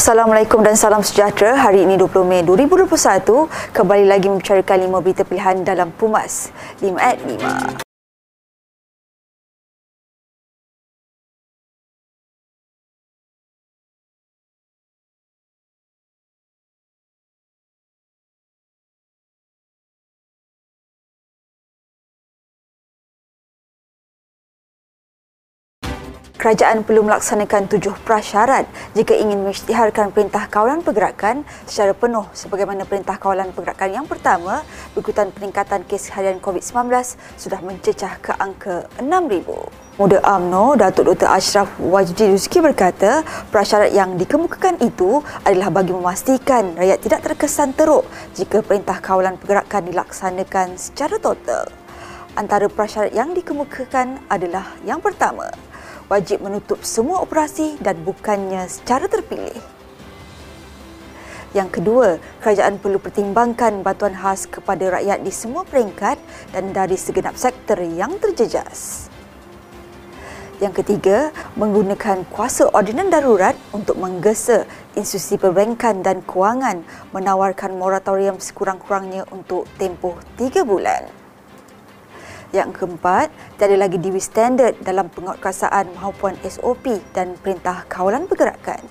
[0.00, 1.60] Assalamualaikum dan salam sejahtera.
[1.60, 2.88] Hari ini 20 Mei 2021,
[3.76, 6.48] kembali lagi membicarakan lima berita pilihan dalam Pumas
[6.80, 7.89] 5 at 5.
[26.40, 28.64] Kerajaan perlu melaksanakan tujuh prasyarat
[28.96, 34.64] jika ingin mengisytiharkan Perintah Kawalan Pergerakan secara penuh sebagaimana Perintah Kawalan Pergerakan yang pertama
[34.96, 36.88] berikutan peningkatan kes harian COVID-19
[37.36, 40.00] sudah mencecah ke angka 6,000.
[40.00, 41.28] Muda AMNO, Datuk Dr.
[41.28, 43.20] Ashraf Wajdi Rizki berkata,
[43.52, 49.92] prasyarat yang dikemukakan itu adalah bagi memastikan rakyat tidak terkesan teruk jika Perintah Kawalan Pergerakan
[49.92, 51.68] dilaksanakan secara total.
[52.32, 55.52] Antara prasyarat yang dikemukakan adalah yang pertama,
[56.10, 59.56] wajib menutup semua operasi dan bukannya secara terpilih.
[61.50, 62.08] Yang kedua,
[62.42, 66.18] kerajaan perlu pertimbangkan bantuan khas kepada rakyat di semua peringkat
[66.54, 69.10] dan dari segenap sektor yang terjejas.
[70.60, 76.84] Yang ketiga, menggunakan kuasa ordinan darurat untuk menggesa institusi perbankan dan kewangan
[77.16, 81.19] menawarkan moratorium sekurang-kurangnya untuk tempoh tiga bulan.
[82.50, 88.82] Yang keempat, tiada lagi diwi standard dalam penguatkuasaan maupun SOP dan perintah kawalan pergerakan.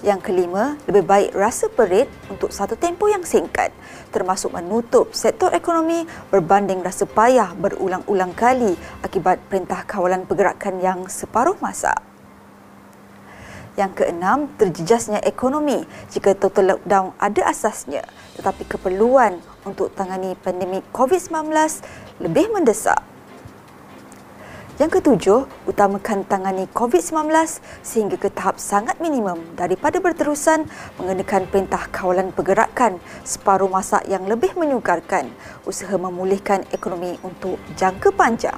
[0.00, 3.68] Yang kelima, lebih baik rasa perit untuk satu tempoh yang singkat
[4.10, 11.58] termasuk menutup sektor ekonomi berbanding rasa payah berulang-ulang kali akibat perintah kawalan pergerakan yang separuh
[11.60, 11.94] masa.
[13.78, 18.02] Yang keenam, terjejasnya ekonomi jika total lockdown ada asasnya
[18.40, 21.52] tetapi keperluan untuk tangani pandemik COVID-19
[22.20, 23.00] lebih mendesak.
[24.80, 27.28] Yang ketujuh, utamakan tangani COVID-19
[27.84, 30.64] sehingga ke tahap sangat minimum daripada berterusan
[30.96, 35.28] mengenakan perintah kawalan pergerakan separuh masa yang lebih menyukarkan
[35.68, 38.56] usaha memulihkan ekonomi untuk jangka panjang.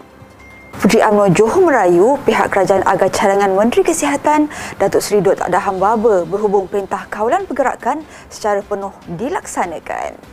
[0.79, 4.47] Puteri UMNO Johor Merayu, pihak kerajaan agar cadangan Menteri Kesihatan
[4.79, 5.51] Datuk Seri Dr.
[5.51, 10.32] Daham Baba berhubung perintah kawalan pergerakan secara penuh dilaksanakan.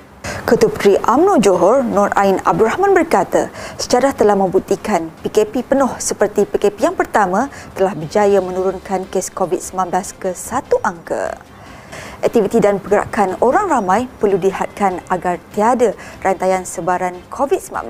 [0.50, 6.90] Ketua Peri UMNO Johor, Nur Ain Abdul berkata, sejarah telah membuktikan PKP penuh seperti PKP
[6.90, 11.38] yang pertama telah berjaya menurunkan kes COVID-19 ke satu angka.
[12.20, 17.86] Aktiviti dan pergerakan orang ramai perlu dihadkan agar tiada rantaian sebaran COVID-19.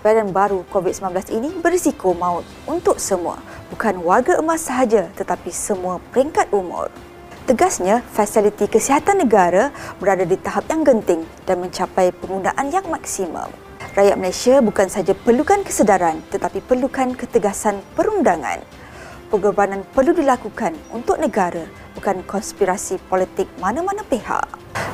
[0.00, 3.36] Varian baru COVID-19 ini berisiko maut untuk semua,
[3.68, 6.88] bukan warga emas sahaja tetapi semua peringkat umur.
[7.50, 13.50] Tegasnya, fasiliti kesihatan negara berada di tahap yang genting dan mencapai penggunaan yang maksimum.
[13.98, 18.62] Rakyat Malaysia bukan sahaja perlukan kesedaran tetapi perlukan ketegasan perundangan.
[19.34, 21.66] Pengorbanan perlu dilakukan untuk negara
[21.98, 24.46] bukan konspirasi politik mana-mana pihak.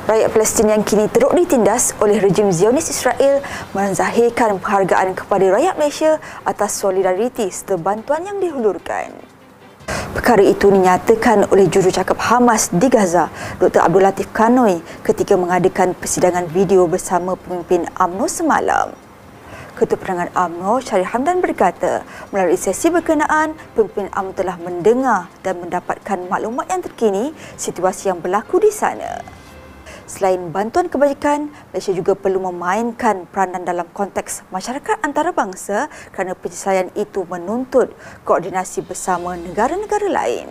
[0.09, 3.37] Rakyat Palestin yang kini teruk ditindas oleh rejim Zionis Israel
[3.77, 9.26] menzahirkan penghargaan kepada rakyat Malaysia atas solidariti serta bantuan yang dihulurkan.
[10.27, 13.31] Perkara itu dinyatakan oleh jurucakap Hamas di Gaza,
[13.63, 13.79] Dr.
[13.79, 18.91] Abdul Latif Kanoi ketika mengadakan persidangan video bersama pemimpin AMNO semalam.
[19.79, 22.03] Ketua Penerangan AMNO, Syarif Hamdan berkata,
[22.35, 28.59] melalui sesi berkenaan, pemimpin AMNO telah mendengar dan mendapatkan maklumat yang terkini situasi yang berlaku
[28.59, 29.23] di sana.
[30.07, 37.27] Selain bantuan kebajikan, Malaysia juga perlu memainkan peranan dalam konteks masyarakat antarabangsa kerana penyelesaian itu
[37.27, 37.91] menuntut
[38.23, 40.47] koordinasi bersama negara-negara lain.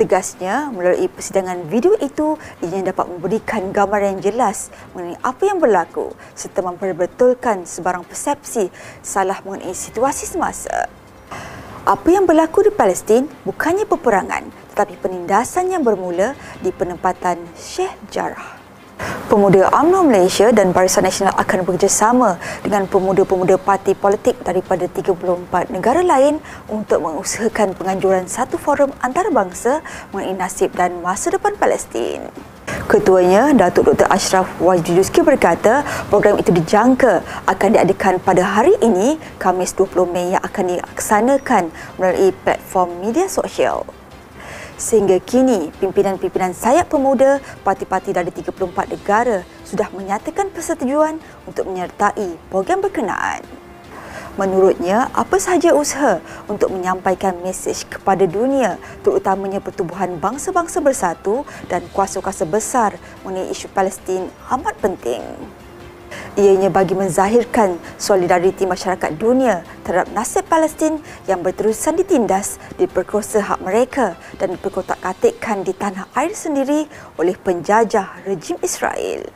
[0.00, 6.16] Tegasnya, melalui persidangan video itu, ia dapat memberikan gambaran yang jelas mengenai apa yang berlaku
[6.32, 8.72] serta memperbetulkan sebarang persepsi
[9.04, 10.88] salah mengenai situasi semasa.
[11.88, 14.44] Apa yang berlaku di Palestin bukannya peperangan
[14.76, 18.60] tetapi penindasan yang bermula di penempatan Sheikh Jarrah.
[19.32, 26.04] Pemuda UMNO Malaysia dan Barisan Nasional akan bekerjasama dengan pemuda-pemuda parti politik daripada 34 negara
[26.04, 26.36] lain
[26.68, 29.80] untuk mengusahakan penganjuran satu forum antarabangsa
[30.12, 32.28] mengenai nasib dan masa depan Palestin.
[32.90, 34.10] Ketuanya, Datuk Dr.
[34.10, 40.42] Ashraf Wajduski berkata program itu dijangka akan diadakan pada hari ini, Khamis 20 Mei yang
[40.42, 41.70] akan dilaksanakan
[42.02, 43.86] melalui platform media sosial.
[44.74, 48.58] Sehingga kini, pimpinan-pimpinan sayap pemuda parti-parti dari 34
[48.90, 53.59] negara sudah menyatakan persetujuan untuk menyertai program berkenaan.
[54.38, 62.46] Menurutnya, apa sahaja usaha untuk menyampaikan mesej kepada dunia terutamanya pertubuhan bangsa-bangsa bersatu dan kuasa-kuasa
[62.46, 62.94] besar
[63.26, 65.22] mengenai isu Palestin amat penting.
[66.38, 74.14] Ianya bagi menzahirkan solidariti masyarakat dunia terhadap nasib Palestin yang berterusan ditindas, diperkosa hak mereka
[74.38, 76.86] dan diperkotak-katikkan di tanah air sendiri
[77.18, 79.26] oleh penjajah rejim Israel.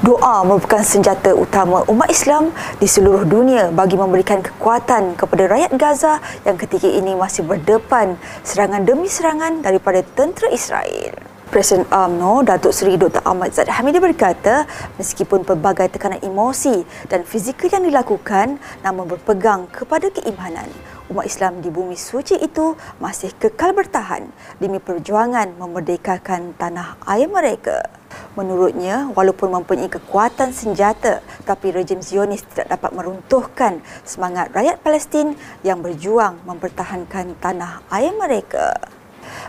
[0.00, 6.24] Doa merupakan senjata utama umat Islam di seluruh dunia bagi memberikan kekuatan kepada rakyat Gaza
[6.48, 11.33] yang ketika ini masih berdepan serangan demi serangan daripada tentera Israel.
[11.52, 13.20] Presiden UMNO Datuk Seri Dr.
[13.24, 14.64] Ahmad Zad Hamidi berkata
[14.96, 20.68] meskipun pelbagai tekanan emosi dan fizikal yang dilakukan namun berpegang kepada keimanan
[21.12, 24.24] umat Islam di bumi suci itu masih kekal bertahan
[24.56, 27.92] demi perjuangan memerdekakan tanah air mereka.
[28.38, 35.36] Menurutnya, walaupun mempunyai kekuatan senjata, tapi rejim Zionis tidak dapat meruntuhkan semangat rakyat Palestin
[35.66, 38.93] yang berjuang mempertahankan tanah air mereka.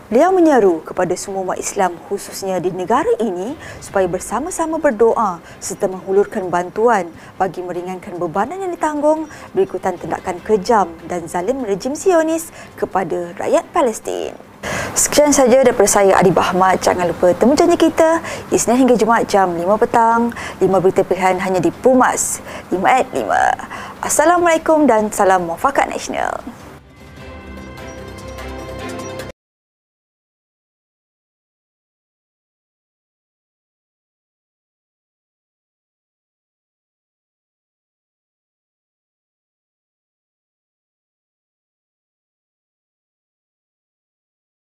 [0.06, 6.46] Beliau menyeru kepada semua umat Islam khususnya di negara ini supaya bersama-sama berdoa serta menghulurkan
[6.46, 13.66] bantuan bagi meringankan bebanan yang ditanggung berikutan tindakan kejam dan zalim rejim Zionis kepada rakyat
[13.74, 14.38] Palestin.
[14.94, 16.86] Sekian saja daripada saya Adi Bahmat.
[16.86, 18.22] Jangan lupa temu janji kita
[18.54, 20.30] Isnin hingga Jumaat jam 5 petang.
[20.62, 22.38] 5 berita pilihan hanya di Pumas
[22.70, 24.06] 5 at 5.
[24.06, 26.55] Assalamualaikum dan salam muafakat nasional.